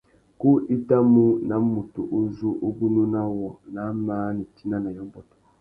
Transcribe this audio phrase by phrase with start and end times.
[0.39, 4.89] Ku i tà mú na mutu u zu ugunú na wô nà māh nitina na
[4.97, 5.27] yôbôt.